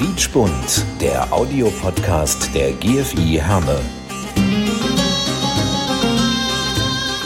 [0.00, 3.78] Quietschbunt, der Audiopodcast der GFI Herne.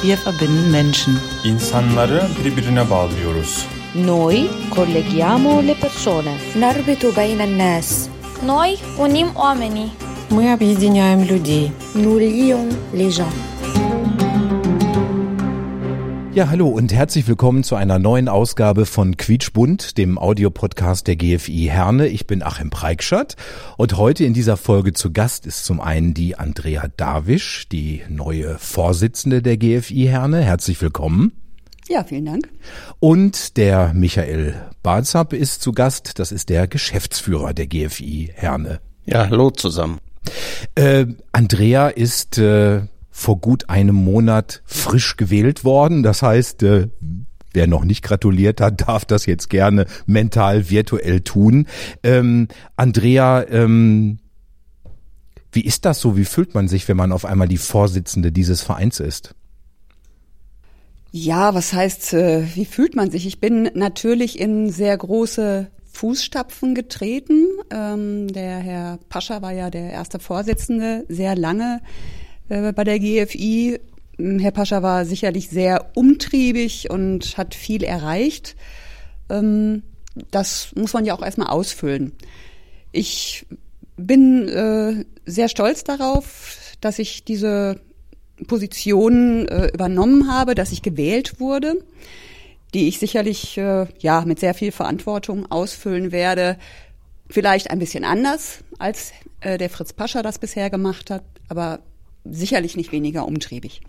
[0.02, 1.20] Wir verbinden Menschen.
[1.44, 3.66] İnsanları birbirine bağlıyoruz.
[3.94, 6.34] Noi colleghiamo le persone.
[6.56, 8.08] نربط بين الناس
[8.46, 9.90] Noi unim oamenii.
[10.30, 11.72] Мы объединяем людей.
[11.94, 13.34] nous lions les gens
[16.35, 21.69] Ja, hallo und herzlich willkommen zu einer neuen Ausgabe von Quietschbund, dem Audiopodcast der GFI
[21.71, 22.07] Herne.
[22.07, 23.37] Ich bin Achim Preikschat
[23.77, 28.57] und heute in dieser Folge zu Gast ist zum einen die Andrea Dawisch, die neue
[28.59, 30.41] Vorsitzende der GFI Herne.
[30.41, 31.31] Herzlich willkommen.
[31.87, 32.49] Ja, vielen Dank.
[32.99, 36.19] Und der Michael Barzap ist zu Gast.
[36.19, 38.81] Das ist der Geschäftsführer der GFI Herne.
[39.05, 39.99] Ja, hallo zusammen.
[40.75, 42.81] Äh, Andrea ist äh,
[43.17, 46.03] vor gut einem Monat frisch gewählt worden.
[46.03, 46.89] Das heißt, äh,
[47.53, 51.65] wer noch nicht gratuliert hat, darf das jetzt gerne mental virtuell tun.
[52.03, 54.19] Ähm, Andrea, ähm,
[55.53, 56.17] wie ist das so?
[56.17, 59.33] Wie fühlt man sich, wenn man auf einmal die Vorsitzende dieses Vereins ist?
[61.11, 63.25] Ja, was heißt, äh, wie fühlt man sich?
[63.25, 67.45] Ich bin natürlich in sehr große Fußstapfen getreten.
[67.71, 71.79] Ähm, der Herr Pascha war ja der erste Vorsitzende sehr lange
[72.47, 73.79] bei der GFI.
[74.19, 78.55] Ähm, Herr Pascha war sicherlich sehr umtriebig und hat viel erreicht.
[79.29, 79.83] Ähm,
[80.31, 82.13] das muss man ja auch erstmal ausfüllen.
[82.91, 83.45] Ich
[83.97, 87.81] bin äh, sehr stolz darauf, dass ich diese
[88.47, 91.75] Position äh, übernommen habe, dass ich gewählt wurde,
[92.73, 96.57] die ich sicherlich äh, ja mit sehr viel Verantwortung ausfüllen werde.
[97.29, 101.79] Vielleicht ein bisschen anders als äh, der Fritz Pascha das bisher gemacht hat, aber
[102.29, 103.81] sicherlich nicht weniger umtriebig.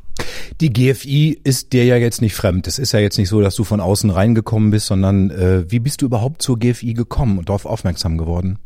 [0.61, 2.67] Die GFI ist dir ja jetzt nicht fremd.
[2.67, 5.81] Es ist ja jetzt nicht so, dass du von außen reingekommen bist, sondern äh, wie
[5.81, 8.59] bist du überhaupt zur GFI gekommen und darauf aufmerksam geworden?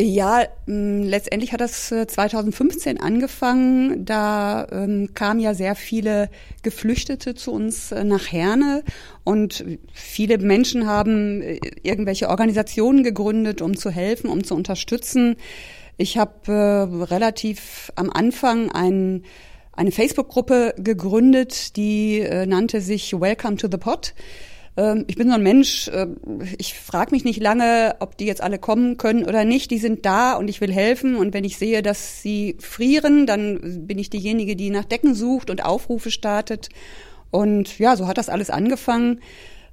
[0.00, 4.04] Ja, mh, letztendlich hat das äh, 2015 angefangen.
[4.04, 6.30] Da ähm, kamen ja sehr viele
[6.62, 8.84] Geflüchtete zu uns äh, nach Herne
[9.24, 15.34] und viele Menschen haben äh, irgendwelche Organisationen gegründet, um zu helfen, um zu unterstützen.
[16.00, 19.24] Ich habe äh, relativ am Anfang ein,
[19.72, 24.14] eine Facebook-Gruppe gegründet, die äh, nannte sich Welcome to the Pot.
[24.76, 26.06] Ähm, ich bin so ein Mensch, äh,
[26.56, 29.72] ich frage mich nicht lange, ob die jetzt alle kommen können oder nicht.
[29.72, 31.16] Die sind da und ich will helfen.
[31.16, 35.50] Und wenn ich sehe, dass sie frieren, dann bin ich diejenige, die nach Decken sucht
[35.50, 36.68] und Aufrufe startet.
[37.32, 39.20] Und ja, so hat das alles angefangen.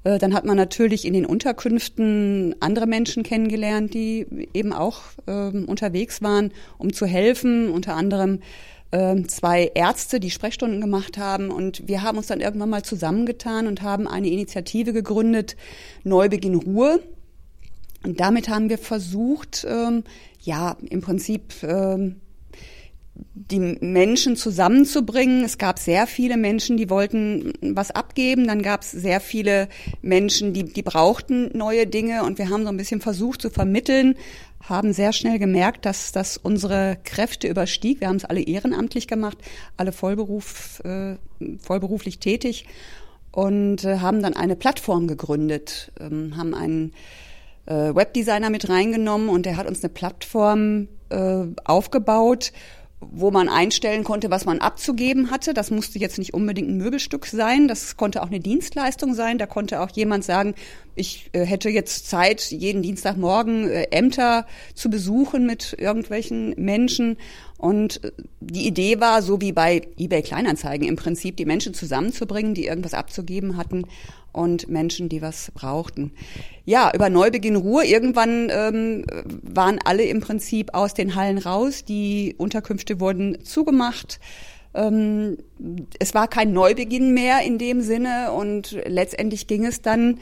[0.05, 5.65] Äh, Dann hat man natürlich in den Unterkünften andere Menschen kennengelernt, die eben auch ähm,
[5.65, 7.69] unterwegs waren, um zu helfen.
[7.69, 8.39] Unter anderem
[8.93, 11.51] ähm, zwei Ärzte, die Sprechstunden gemacht haben.
[11.51, 15.57] Und wir haben uns dann irgendwann mal zusammengetan und haben eine Initiative gegründet,
[16.03, 17.01] Neubeginn Ruhe.
[18.03, 20.03] Und damit haben wir versucht, ähm,
[20.39, 21.55] ja, im Prinzip
[23.33, 25.43] die Menschen zusammenzubringen.
[25.43, 28.47] Es gab sehr viele Menschen, die wollten was abgeben.
[28.47, 29.69] Dann gab es sehr viele
[30.01, 32.23] Menschen, die, die brauchten neue Dinge.
[32.23, 34.15] Und wir haben so ein bisschen versucht zu vermitteln,
[34.61, 38.01] haben sehr schnell gemerkt, dass das unsere Kräfte überstieg.
[38.01, 39.37] Wir haben es alle ehrenamtlich gemacht,
[39.77, 41.15] alle Vollberuf, äh,
[41.59, 42.65] vollberuflich tätig
[43.31, 46.93] und äh, haben dann eine Plattform gegründet, ähm, haben einen
[47.65, 52.53] äh, Webdesigner mit reingenommen und der hat uns eine Plattform äh, aufgebaut,
[53.11, 55.53] wo man einstellen konnte, was man abzugeben hatte.
[55.53, 59.37] Das musste jetzt nicht unbedingt ein Möbelstück sein, das konnte auch eine Dienstleistung sein.
[59.37, 60.55] Da konnte auch jemand sagen,
[60.95, 67.17] ich äh, hätte jetzt Zeit, jeden Dienstagmorgen äh, Ämter zu besuchen mit irgendwelchen Menschen.
[67.57, 72.53] Und äh, die Idee war, so wie bei eBay Kleinanzeigen im Prinzip, die Menschen zusammenzubringen,
[72.53, 73.85] die irgendwas abzugeben hatten
[74.31, 76.11] und Menschen, die was brauchten.
[76.65, 77.85] Ja, über Neubeginn Ruhe.
[77.85, 79.05] Irgendwann ähm,
[79.41, 81.85] waren alle im Prinzip aus den Hallen raus.
[81.85, 84.19] Die Unterkünfte wurden zugemacht.
[84.73, 85.37] Ähm,
[85.99, 90.19] es war kein Neubeginn mehr in dem Sinne und letztendlich ging es dann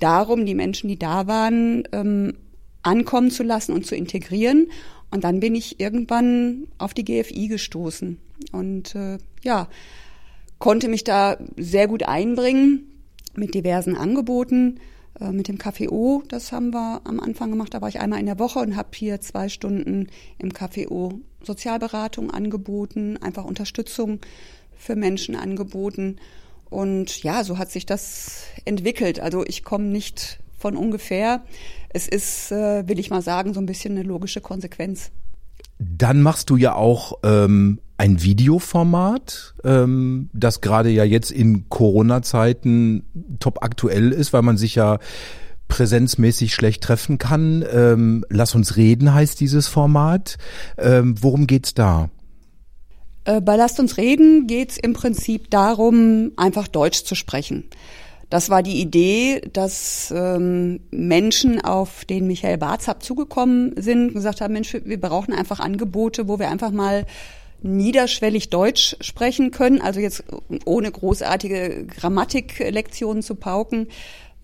[0.00, 2.34] darum, die Menschen, die da waren, ähm,
[2.82, 4.68] ankommen zu lassen und zu integrieren.
[5.10, 8.18] Und dann bin ich irgendwann auf die GFI gestoßen
[8.52, 9.68] und äh, ja,
[10.58, 13.02] konnte mich da sehr gut einbringen
[13.34, 14.80] mit diversen Angeboten.
[15.20, 17.74] Äh, mit dem Café O, das haben wir am Anfang gemacht.
[17.74, 20.08] Da war ich einmal in der Woche und habe hier zwei Stunden
[20.38, 24.20] im Café O Sozialberatung angeboten, einfach Unterstützung
[24.76, 26.16] für Menschen angeboten.
[26.70, 29.20] Und ja, so hat sich das entwickelt.
[29.20, 31.42] Also ich komme nicht von ungefähr.
[31.90, 35.10] Es ist, äh, will ich mal sagen, so ein bisschen eine logische Konsequenz.
[35.78, 43.04] Dann machst du ja auch ähm, ein Videoformat, ähm, das gerade ja jetzt in Corona-Zeiten
[43.40, 44.98] top aktuell ist, weil man sich ja
[45.68, 47.64] präsenzmäßig schlecht treffen kann.
[47.70, 50.38] Ähm, Lass uns reden heißt dieses Format.
[50.78, 52.10] Ähm, worum geht's da?
[53.26, 57.68] Äh, bei Lasst uns reden geht's im Prinzip darum, einfach Deutsch zu sprechen.
[58.30, 64.54] Das war die Idee, dass ähm, Menschen auf den Michael Barzap zugekommen sind gesagt haben,
[64.54, 67.06] Mensch, wir brauchen einfach Angebote, wo wir einfach mal
[67.62, 70.24] niederschwellig Deutsch sprechen können, also jetzt
[70.64, 73.88] ohne großartige Grammatiklektionen zu pauken,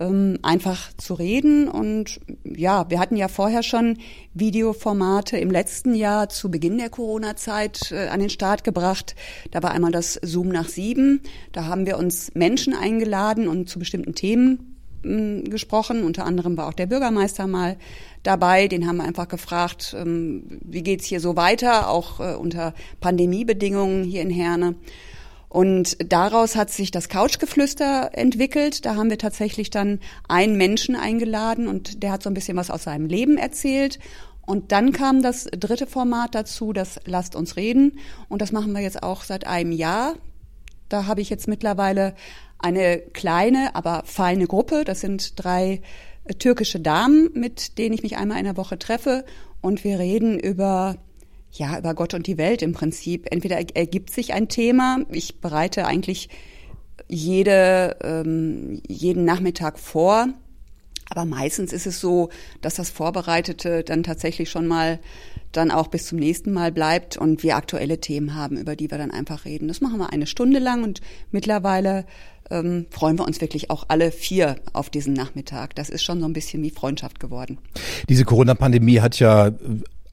[0.03, 1.69] ähm, einfach zu reden.
[1.69, 3.99] Und ja, wir hatten ja vorher schon
[4.35, 9.15] Videoformate im letzten Jahr zu Beginn der Corona-Zeit äh, an den Start gebracht.
[9.51, 11.21] Da war einmal das Zoom nach sieben.
[11.53, 16.05] Da haben wir uns Menschen eingeladen und zu bestimmten Themen ähm, gesprochen.
[16.05, 17.77] Unter anderem war auch der Bürgermeister mal
[18.23, 18.69] dabei.
[18.69, 24.05] Den haben wir einfach gefragt, ähm, wie geht's hier so weiter, auch äh, unter Pandemiebedingungen
[24.05, 24.75] hier in Herne.
[25.53, 28.87] Und daraus hat sich das Couchgeflüster entwickelt.
[28.87, 32.71] Da haben wir tatsächlich dann einen Menschen eingeladen und der hat so ein bisschen was
[32.71, 33.99] aus seinem Leben erzählt.
[34.47, 37.99] Und dann kam das dritte Format dazu, das Lasst uns reden.
[38.31, 40.15] Und das machen wir jetzt auch seit einem Jahr.
[40.89, 42.15] Da habe ich jetzt mittlerweile
[42.59, 44.85] eine kleine, aber feine Gruppe.
[44.87, 45.83] Das sind drei
[46.39, 49.27] türkische Damen, mit denen ich mich einmal in der Woche treffe.
[49.61, 50.97] Und wir reden über
[51.53, 53.27] ja, über Gott und die Welt im Prinzip.
[53.31, 56.29] Entweder ergibt sich ein Thema, ich bereite eigentlich
[57.09, 60.29] jede, ähm, jeden Nachmittag vor,
[61.11, 62.31] aber meistens ist es so,
[62.63, 64.99] dass das Vorbereitete dann tatsächlich schon mal
[65.53, 68.97] dann auch bis zum nächsten Mal bleibt und wir aktuelle Themen haben, über die wir
[68.97, 69.69] dann einfach reden.
[69.69, 72.07] Das machen wir eine Stunde lang und mittlerweile
[72.51, 75.75] ähm, freuen wir uns wirklich auch alle vier auf diesen Nachmittag.
[75.75, 77.59] Das ist schon so ein bisschen wie Freundschaft geworden.
[78.09, 79.51] Diese Corona-Pandemie hat ja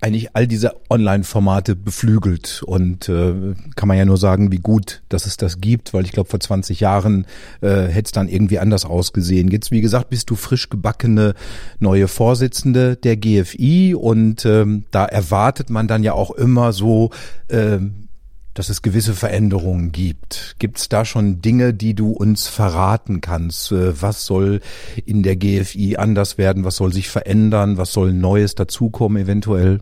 [0.01, 5.25] eigentlich all diese Online-Formate beflügelt und äh, kann man ja nur sagen, wie gut, dass
[5.25, 7.25] es das gibt, weil ich glaube, vor 20 Jahren
[7.61, 9.49] äh, hätte es dann irgendwie anders ausgesehen.
[9.49, 11.33] Jetzt, wie gesagt, bist du frisch gebackene
[11.79, 17.09] neue Vorsitzende der GFI und ähm, da erwartet man dann ja auch immer so,
[17.49, 18.08] ähm,
[18.53, 20.55] dass es gewisse Veränderungen gibt.
[20.59, 23.71] Gibt es da schon Dinge, die du uns verraten kannst?
[23.71, 24.61] Äh, was soll
[25.05, 26.63] in der GFI anders werden?
[26.63, 27.77] Was soll sich verändern?
[27.77, 29.79] Was soll Neues dazukommen eventuell?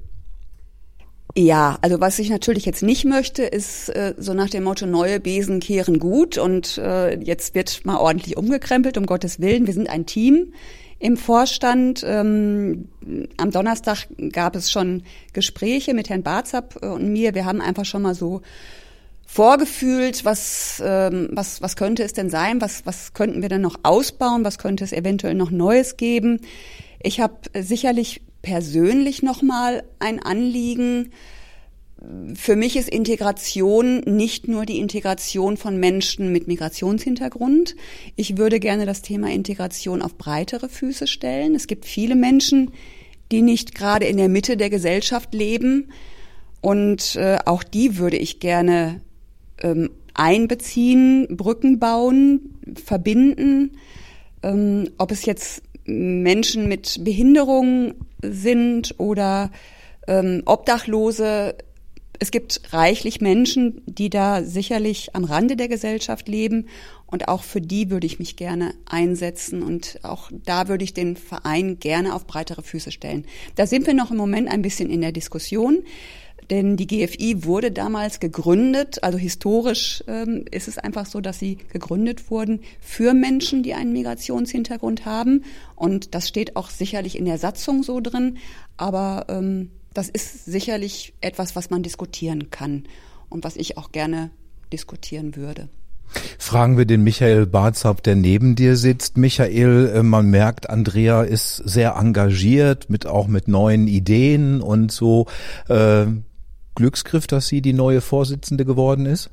[1.36, 5.20] Ja, also was ich natürlich jetzt nicht möchte, ist äh, so nach dem Motto, neue
[5.20, 9.68] Besen kehren gut und äh, jetzt wird mal ordentlich umgekrempelt, um Gottes Willen.
[9.68, 10.54] Wir sind ein Team
[11.00, 12.04] im Vorstand.
[12.06, 12.90] Ähm,
[13.38, 15.04] am Donnerstag gab es schon
[15.34, 17.36] Gespräche mit Herrn Barzap und mir.
[17.36, 18.42] Wir haben einfach schon mal so
[19.26, 23.78] vorgefühlt, was, ähm, was, was könnte es denn sein, was, was könnten wir denn noch
[23.84, 26.40] ausbauen, was könnte es eventuell noch Neues geben.
[27.04, 31.12] Ich habe sicherlich persönlich nochmal ein Anliegen,
[32.36, 37.76] für mich ist Integration nicht nur die Integration von Menschen mit Migrationshintergrund.
[38.16, 41.56] Ich würde gerne das Thema Integration auf breitere Füße stellen.
[41.56, 42.72] Es gibt viele Menschen,
[43.32, 45.92] die nicht gerade in der Mitte der Gesellschaft leben.
[46.62, 49.02] Und äh, auch die würde ich gerne
[49.62, 53.72] ähm, einbeziehen, Brücken bauen, verbinden.
[54.44, 59.52] Ähm, ob es jetzt Menschen mit Behinderung sind oder
[60.08, 61.56] ähm, Obdachlose,
[62.20, 66.68] es gibt reichlich Menschen, die da sicherlich am Rande der Gesellschaft leben.
[67.06, 69.64] Und auch für die würde ich mich gerne einsetzen.
[69.64, 73.26] Und auch da würde ich den Verein gerne auf breitere Füße stellen.
[73.56, 75.84] Da sind wir noch im Moment ein bisschen in der Diskussion,
[76.50, 81.58] denn die GFI wurde damals gegründet, also historisch ähm, ist es einfach so, dass sie
[81.74, 85.44] gegründet wurden für Menschen, die einen Migrationshintergrund haben.
[85.76, 88.38] Und das steht auch sicherlich in der Satzung so drin,
[88.78, 92.84] aber ähm, das ist sicherlich etwas, was man diskutieren kann
[93.30, 94.30] und was ich auch gerne
[94.72, 95.70] diskutieren würde.
[96.38, 99.18] Fragen wir den Michael Barzap, der neben dir sitzt.
[99.18, 105.26] Michael, äh, man merkt, Andrea ist sehr engagiert, mit auch mit neuen Ideen und so.
[105.68, 106.06] Äh,
[106.76, 109.32] Glücksgriff, dass sie die neue Vorsitzende geworden ist?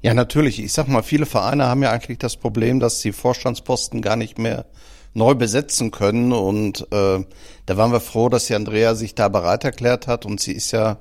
[0.00, 0.62] Ja, natürlich.
[0.62, 4.38] Ich sag mal, viele Vereine haben ja eigentlich das Problem, dass sie Vorstandsposten gar nicht
[4.38, 4.64] mehr
[5.14, 6.32] neu besetzen können.
[6.32, 7.24] Und äh,
[7.66, 10.26] da waren wir froh, dass die Andrea sich da bereit erklärt hat.
[10.26, 10.98] Und sie ist ja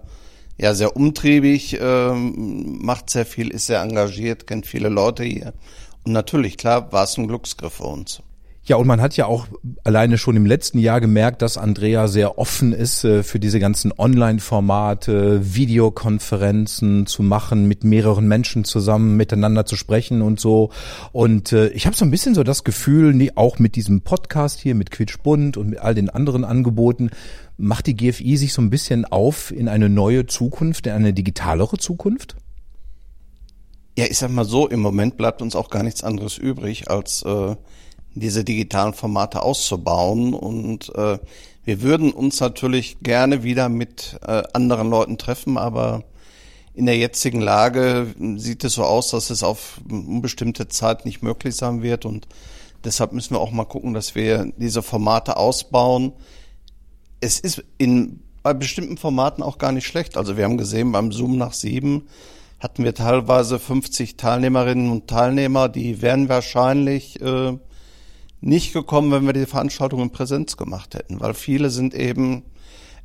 [0.62, 5.54] ja sehr umtriebig, äh, macht sehr viel, ist sehr engagiert, kennt viele Leute hier.
[6.06, 8.22] Und natürlich, klar, war es ein Glücksgriff für uns.
[8.64, 9.48] Ja, und man hat ja auch
[9.84, 13.92] alleine schon im letzten Jahr gemerkt, dass Andrea sehr offen ist äh, für diese ganzen
[13.98, 20.70] Online-Formate, Videokonferenzen zu machen, mit mehreren Menschen zusammen miteinander zu sprechen und so.
[21.12, 24.76] Und äh, ich habe so ein bisschen so das Gefühl, auch mit diesem Podcast hier,
[24.76, 27.10] mit Quitschbund und mit all den anderen Angeboten,
[27.58, 31.80] macht die GFI sich so ein bisschen auf in eine neue Zukunft, in eine digitalere
[31.80, 32.36] Zukunft?
[33.98, 37.24] Ja, ich sag mal so, im Moment bleibt uns auch gar nichts anderes übrig, als
[37.24, 37.56] äh,
[38.16, 40.34] diese digitalen Formate auszubauen.
[40.34, 41.20] Und äh,
[41.64, 46.04] wir würden uns natürlich gerne wieder mit äh, anderen Leuten treffen, aber
[46.74, 51.56] in der jetzigen Lage sieht es so aus, dass es auf unbestimmte Zeit nicht möglich
[51.56, 52.06] sein wird.
[52.06, 52.28] Und
[52.84, 56.14] deshalb müssen wir auch mal gucken, dass wir diese Formate ausbauen.
[57.20, 60.18] Es ist in, bei bestimmten Formaten auch gar nicht schlecht.
[60.18, 62.08] Also wir haben gesehen, beim Zoom nach sieben
[62.60, 67.58] hatten wir teilweise 50 Teilnehmerinnen und Teilnehmer, die wären wahrscheinlich äh,
[68.42, 72.44] nicht gekommen, wenn wir die Veranstaltung in Präsenz gemacht hätten, weil viele sind eben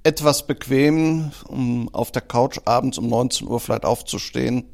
[0.02, 4.64] etwas bequem, um auf der Couch abends um 19 Uhr vielleicht aufzustehen.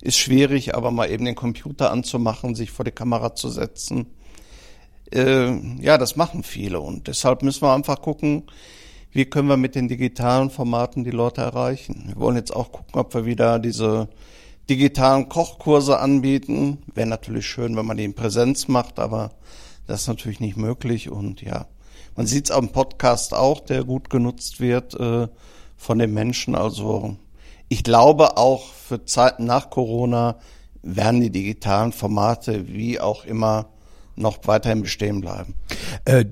[0.00, 4.06] Ist schwierig, aber mal eben den Computer anzumachen, sich vor die Kamera zu setzen.
[5.12, 8.44] Äh, ja, das machen viele und deshalb müssen wir einfach gucken,
[9.10, 12.04] wie können wir mit den digitalen Formaten die Leute erreichen.
[12.08, 14.08] Wir wollen jetzt auch gucken, ob wir wieder diese
[14.68, 16.82] digitalen Kochkurse anbieten.
[16.94, 19.30] Wäre natürlich schön, wenn man die in Präsenz macht, aber
[19.86, 21.66] das ist natürlich nicht möglich und ja,
[22.16, 25.28] man sieht es am Podcast auch, der gut genutzt wird äh,
[25.76, 26.54] von den Menschen.
[26.54, 27.16] Also
[27.68, 30.36] ich glaube auch für Zeiten nach Corona
[30.82, 33.66] werden die digitalen Formate wie auch immer
[34.16, 35.54] noch weiterhin bestehen bleiben.
[36.04, 36.26] Äh,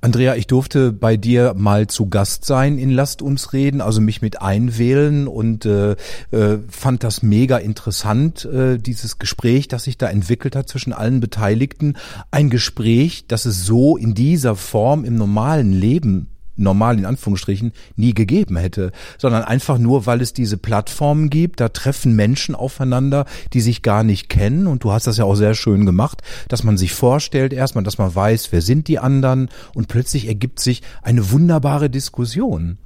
[0.00, 4.22] Andrea, ich durfte bei dir mal zu Gast sein in Lasst uns reden, also mich
[4.22, 5.92] mit einwählen und äh,
[6.30, 11.20] äh, fand das mega interessant, äh, dieses Gespräch, das sich da entwickelt hat zwischen allen
[11.20, 11.96] Beteiligten.
[12.30, 18.14] Ein Gespräch, das es so in dieser Form im normalen Leben normal in Anführungsstrichen nie
[18.14, 23.60] gegeben hätte, sondern einfach nur, weil es diese Plattformen gibt, da treffen Menschen aufeinander, die
[23.60, 26.76] sich gar nicht kennen und du hast das ja auch sehr schön gemacht, dass man
[26.76, 31.30] sich vorstellt erstmal, dass man weiß, wer sind die anderen und plötzlich ergibt sich eine
[31.30, 32.78] wunderbare Diskussion.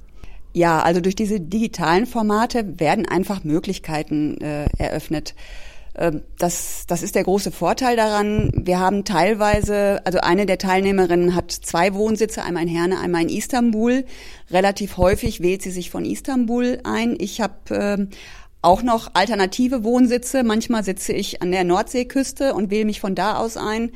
[0.53, 5.33] Ja, also durch diese digitalen Formate werden einfach Möglichkeiten äh, eröffnet.
[5.95, 8.51] Ähm, das, das ist der große Vorteil daran.
[8.55, 13.29] Wir haben teilweise, also eine der Teilnehmerinnen hat zwei Wohnsitze, einmal in Herne, einmal in
[13.29, 14.05] Istanbul.
[14.49, 17.15] Relativ häufig wählt sie sich von Istanbul ein.
[17.19, 18.09] Ich habe ähm,
[18.61, 20.43] auch noch alternative Wohnsitze.
[20.43, 23.91] Manchmal sitze ich an der Nordseeküste und wähle mich von da aus ein.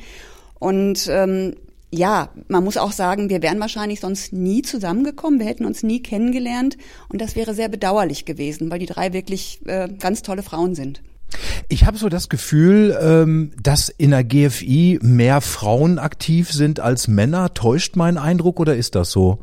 [0.58, 1.54] Und ähm,
[1.90, 6.02] ja, man muss auch sagen, wir wären wahrscheinlich sonst nie zusammengekommen, wir hätten uns nie
[6.02, 6.76] kennengelernt
[7.08, 11.00] und das wäre sehr bedauerlich gewesen, weil die drei wirklich äh, ganz tolle Frauen sind.
[11.68, 17.08] Ich habe so das Gefühl, ähm, dass in der GFI mehr Frauen aktiv sind als
[17.08, 17.54] Männer.
[17.54, 19.38] Täuscht mein Eindruck oder ist das so?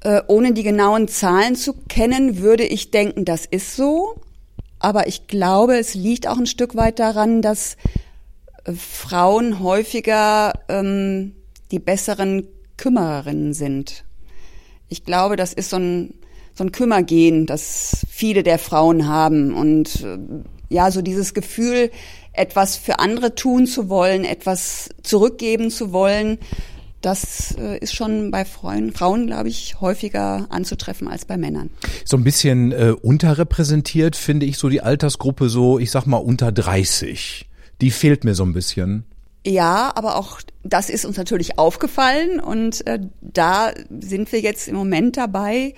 [0.00, 4.20] Äh, ohne die genauen Zahlen zu kennen, würde ich denken, das ist so.
[4.78, 7.76] Aber ich glaube, es liegt auch ein Stück weit daran, dass
[8.64, 11.34] äh, Frauen häufiger ähm,
[11.70, 12.46] die besseren
[12.76, 14.04] Kümmererinnen sind.
[14.88, 16.14] Ich glaube, das ist so ein
[16.58, 20.18] so ein Kümmergehen, das viele der Frauen haben und äh,
[20.68, 21.90] ja, so dieses Gefühl,
[22.32, 26.38] etwas für andere tun zu wollen, etwas zurückgeben zu wollen,
[27.00, 31.70] das äh, ist schon bei Frauen, Frauen, glaube ich, häufiger anzutreffen als bei Männern.
[32.04, 36.50] So ein bisschen äh, unterrepräsentiert finde ich so die Altersgruppe so, ich sag mal unter
[36.50, 37.48] 30.
[37.80, 39.04] Die fehlt mir so ein bisschen.
[39.46, 44.74] Ja, aber auch das ist uns natürlich aufgefallen und äh, da sind wir jetzt im
[44.74, 45.74] Moment dabei,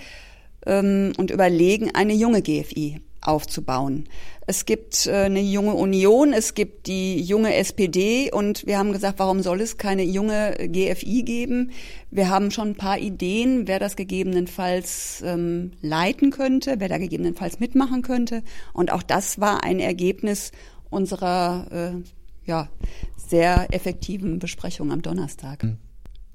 [0.67, 4.09] ähm, und überlegen, eine junge GFI aufzubauen.
[4.47, 9.19] Es gibt äh, eine junge Union, es gibt die junge SPD und wir haben gesagt,
[9.19, 11.71] warum soll es keine junge GFI geben?
[12.11, 17.61] Wir haben schon ein paar Ideen, wer das gegebenenfalls ähm, leiten könnte, wer da gegebenenfalls
[17.61, 18.43] mitmachen könnte.
[18.73, 20.51] Und auch das war ein Ergebnis
[20.89, 22.69] unserer äh, ja,
[23.17, 25.63] sehr effektiven Besprechung am Donnerstag.
[25.63, 25.77] Mhm.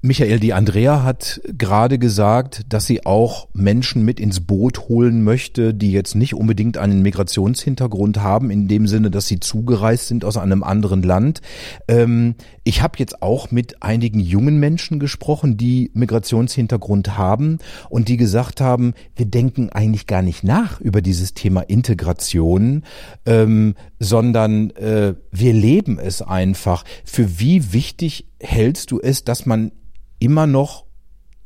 [0.06, 5.74] Michael, die Andrea hat gerade gesagt, dass sie auch Menschen mit ins Boot holen möchte,
[5.74, 10.36] die jetzt nicht unbedingt einen Migrationshintergrund haben, in dem Sinne, dass sie zugereist sind aus
[10.36, 11.40] einem anderen Land.
[11.88, 17.58] Ähm, ich habe jetzt auch mit einigen jungen Menschen gesprochen, die Migrationshintergrund haben
[17.90, 22.84] und die gesagt haben, wir denken eigentlich gar nicht nach über dieses Thema Integration,
[23.24, 26.84] ähm, sondern äh, wir leben es einfach.
[27.04, 29.72] Für wie wichtig hältst du es, dass man
[30.18, 30.84] immer noch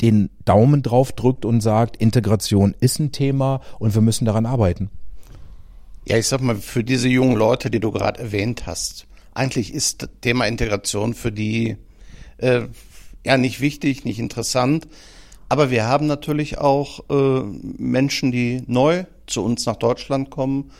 [0.00, 4.91] den Daumen drauf drückt und sagt, Integration ist ein Thema und wir müssen daran arbeiten?
[6.07, 10.09] Ja, ich sag mal, für diese jungen Leute, die du gerade erwähnt hast, eigentlich ist
[10.23, 11.77] Thema Integration für die
[12.39, 12.62] äh,
[13.25, 14.89] ja nicht wichtig, nicht interessant.
[15.49, 20.71] Aber wir haben natürlich auch äh, Menschen, die neu zu uns nach Deutschland kommen,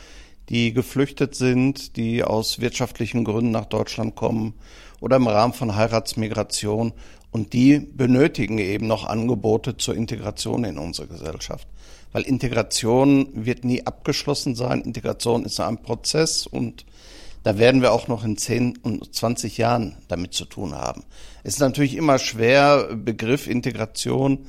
[0.51, 4.53] die geflüchtet sind, die aus wirtschaftlichen Gründen nach Deutschland kommen
[4.99, 6.91] oder im Rahmen von Heiratsmigration
[7.31, 11.69] und die benötigen eben noch Angebote zur Integration in unsere Gesellschaft.
[12.11, 14.81] Weil Integration wird nie abgeschlossen sein.
[14.81, 16.85] Integration ist ein Prozess und
[17.43, 21.05] da werden wir auch noch in 10 und 20 Jahren damit zu tun haben.
[21.45, 24.39] Es ist natürlich immer schwer, Begriff Integration.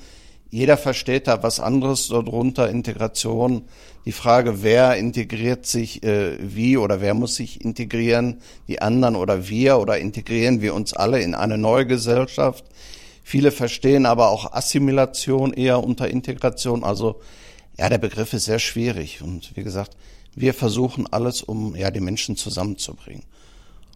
[0.53, 3.65] Jeder versteht da was anderes darunter, Integration.
[4.05, 9.49] Die Frage, wer integriert sich äh, wie oder wer muss sich integrieren, die anderen oder
[9.49, 12.67] wir oder integrieren wir uns alle in eine neue Gesellschaft.
[13.25, 16.85] Viele verstehen aber auch Assimilation eher unter Integration.
[16.85, 17.23] Also
[17.79, 19.23] ja, der Begriff ist sehr schwierig.
[19.23, 19.97] Und wie gesagt,
[20.35, 23.25] wir versuchen alles, um ja die Menschen zusammenzubringen,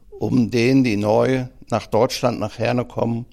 [0.08, 3.26] um denen, die neu nach Deutschland, nach Herne kommen,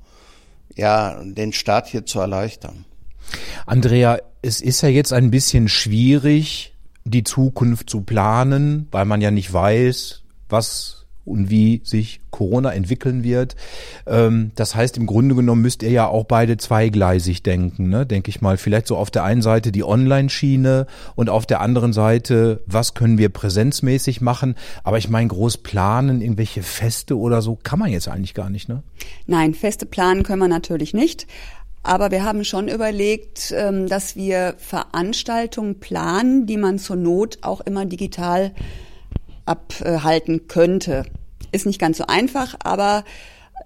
[0.76, 2.84] ja den Start hier zu erleichtern.
[3.66, 6.76] Andrea, es ist ja jetzt ein bisschen schwierig,
[7.06, 13.24] die Zukunft zu planen, weil man ja nicht weiß, was und wie sich Corona entwickeln
[13.24, 13.56] wird.
[14.06, 18.06] Ähm, das heißt, im Grunde genommen müsst ihr ja auch beide zweigleisig denken, ne?
[18.06, 18.58] denke ich mal.
[18.58, 23.18] Vielleicht so auf der einen Seite die Online-Schiene und auf der anderen Seite, was können
[23.18, 24.56] wir präsenzmäßig machen.
[24.84, 28.68] Aber ich meine, groß planen, irgendwelche Feste oder so, kann man jetzt eigentlich gar nicht,
[28.68, 28.84] ne?
[29.26, 31.28] Nein, Feste planen können wir natürlich nicht.
[31.84, 37.62] Aber wir haben schon überlegt, ähm, dass wir Veranstaltungen planen, die man zur Not auch
[37.62, 38.54] immer digital
[39.46, 41.04] abhalten könnte.
[41.52, 43.04] Ist nicht ganz so einfach, aber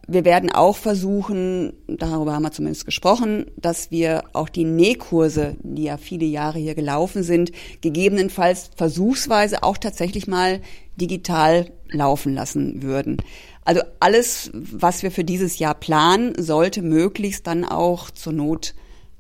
[0.08, 5.84] wir werden auch versuchen, darüber haben wir zumindest gesprochen, dass wir auch die Nähkurse, die
[5.84, 10.62] ja viele Jahre hier gelaufen sind, gegebenenfalls versuchsweise auch tatsächlich mal
[10.96, 13.18] digital laufen lassen würden.
[13.68, 18.74] Also alles, was wir für dieses Jahr planen, sollte möglichst dann auch zur Not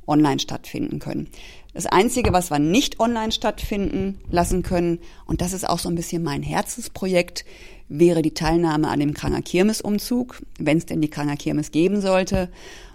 [0.08, 1.28] online stattfinden können.
[1.74, 5.96] Das Einzige, was wir nicht online stattfinden lassen können, und das ist auch so ein
[5.96, 7.44] bisschen mein Herzensprojekt,
[7.90, 12.48] wäre die Teilnahme an dem Kranger Kirmes-Umzug, wenn es denn die Kranger Kirmes geben sollte.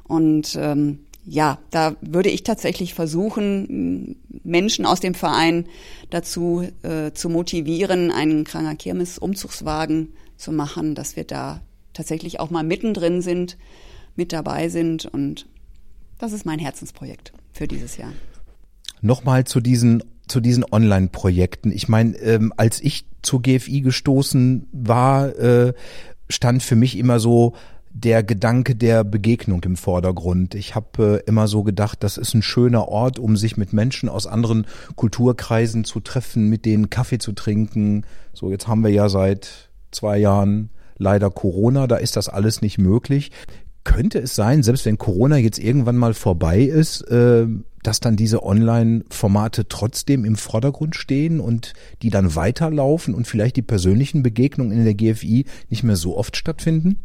[0.05, 5.67] Und ähm, ja, da würde ich tatsächlich versuchen, Menschen aus dem Verein
[6.09, 11.61] dazu äh, zu motivieren, einen Kranger Kirmes-Umzugswagen zu machen, dass wir da
[11.93, 13.57] tatsächlich auch mal mittendrin sind,
[14.17, 15.07] mit dabei sind.
[15.07, 15.47] Und
[16.19, 18.13] das ist mein Herzensprojekt für dieses Jahr.
[19.01, 21.73] Nochmal zu diesen zu diesen Online-Projekten.
[21.73, 25.75] Ich meine, ähm, als ich zur GFI gestoßen war, äh,
[26.31, 27.55] stand für mich immer so
[27.91, 30.55] der Gedanke der Begegnung im Vordergrund.
[30.55, 34.09] Ich habe äh, immer so gedacht, das ist ein schöner Ort, um sich mit Menschen
[34.09, 38.07] aus anderen Kulturkreisen zu treffen, mit denen Kaffee zu trinken.
[38.33, 42.79] So, jetzt haben wir ja seit zwei Jahren leider Corona, da ist das alles nicht
[42.79, 43.31] möglich.
[43.85, 47.47] Könnte es sein, selbst wenn Corona jetzt irgendwann mal vorbei ist, äh,
[47.83, 53.63] dass dann diese Online-Formate trotzdem im Vordergrund stehen und die dann weiterlaufen und vielleicht die
[53.63, 57.01] persönlichen Begegnungen in der GFI nicht mehr so oft stattfinden?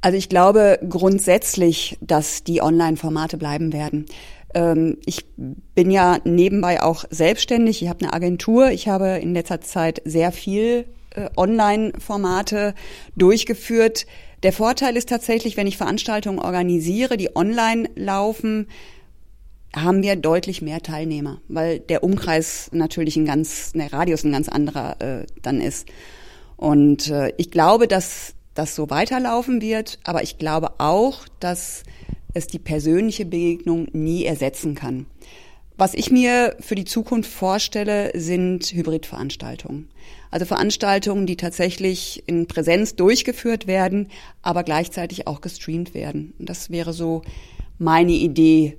[0.00, 4.06] Also ich glaube grundsätzlich, dass die Online-Formate bleiben werden.
[4.52, 7.82] Ähm, ich bin ja nebenbei auch selbstständig.
[7.82, 8.72] Ich habe eine Agentur.
[8.72, 10.86] Ich habe in letzter Zeit sehr viel
[11.36, 12.74] Online-Formate
[13.16, 14.06] durchgeführt.
[14.42, 18.66] Der Vorteil ist tatsächlich, wenn ich Veranstaltungen organisiere, die online laufen,
[19.74, 24.48] haben wir deutlich mehr Teilnehmer, weil der Umkreis natürlich ein ganz, der Radius ein ganz
[24.48, 25.88] anderer äh, dann ist.
[26.56, 31.84] Und äh, ich glaube, dass das so weiterlaufen wird, aber ich glaube auch, dass
[32.34, 35.06] es die persönliche Begegnung nie ersetzen kann.
[35.82, 39.88] Was ich mir für die Zukunft vorstelle, sind Hybridveranstaltungen.
[40.30, 44.06] Also Veranstaltungen, die tatsächlich in Präsenz durchgeführt werden,
[44.42, 46.34] aber gleichzeitig auch gestreamt werden.
[46.38, 47.22] Und das wäre so
[47.80, 48.78] meine Idee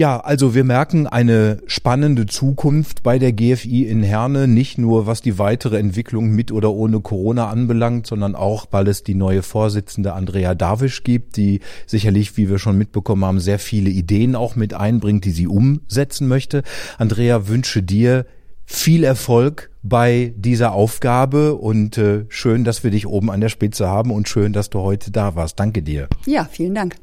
[0.00, 5.20] ja, also wir merken eine spannende Zukunft bei der GFI in Herne, nicht nur was
[5.20, 10.14] die weitere Entwicklung mit oder ohne Corona anbelangt, sondern auch, weil es die neue Vorsitzende
[10.14, 14.72] Andrea Davisch gibt, die sicherlich, wie wir schon mitbekommen haben, sehr viele Ideen auch mit
[14.72, 16.62] einbringt, die sie umsetzen möchte.
[16.96, 18.24] Andrea, wünsche dir
[18.72, 23.88] viel Erfolg bei dieser Aufgabe und äh, schön, dass wir dich oben an der Spitze
[23.88, 25.58] haben und schön, dass du heute da warst.
[25.58, 26.08] Danke dir.
[26.24, 26.94] Ja, vielen Dank.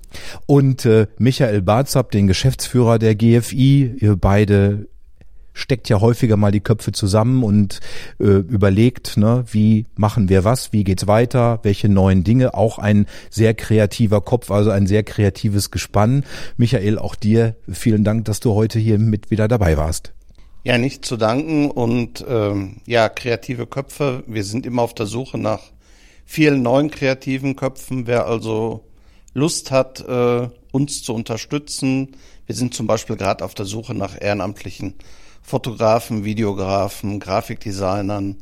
[0.46, 4.88] Und äh, Michael Barzab, den Geschäftsführer der GFI, ihr beide
[5.54, 7.82] steckt ja häufiger mal die Köpfe zusammen und
[8.20, 12.54] äh, überlegt, ne, wie machen wir was, wie geht's weiter, welche neuen Dinge.
[12.54, 16.24] Auch ein sehr kreativer Kopf, also ein sehr kreatives Gespann.
[16.56, 20.14] Michael, auch dir vielen Dank, dass du heute hier mit wieder dabei warst.
[20.68, 24.26] Ja, nicht zu danken und ähm, ja, kreative Köpfe.
[24.28, 25.62] Wir sind immer auf der Suche nach
[26.26, 28.06] vielen neuen kreativen Köpfen.
[28.06, 28.84] Wer also
[29.34, 34.20] Lust hat, äh, uns zu unterstützen, wir sind zum Beispiel gerade auf der Suche nach
[34.20, 34.96] ehrenamtlichen
[35.42, 38.36] Fotografen, Videografen, Grafikdesignern.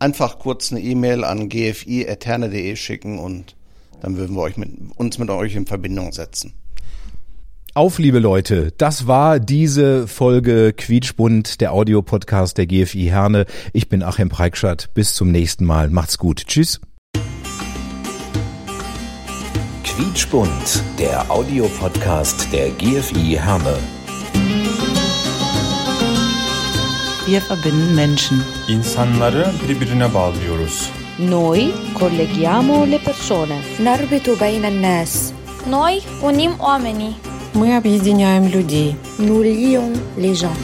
[0.00, 3.54] Einfach kurz eine E-Mail an gfi.eterne.de schicken und
[4.00, 6.52] dann würden wir euch mit, uns mit euch in Verbindung setzen.
[7.72, 13.46] Auf, liebe Leute, das war diese Folge Quietschbund, der Audiopodcast der GFI Herne.
[13.72, 14.90] Ich bin Achim Preikschat.
[14.92, 15.88] Bis zum nächsten Mal.
[15.88, 16.42] Macht's gut.
[16.48, 16.80] Tschüss.
[19.84, 23.78] Quietschbund, der Audiopodcast der GFI Herne.
[27.26, 28.42] Wir verbinden Menschen.
[28.68, 30.90] İnsanları birbirine bağlıyoruz.
[31.18, 33.58] Noi colleghiamo le persone.
[33.82, 35.32] Narbitu bejna nas.
[35.70, 37.29] Noi unim oamenii.
[37.54, 38.96] Мы объединяем людей.
[39.18, 40.54] nous lions les gens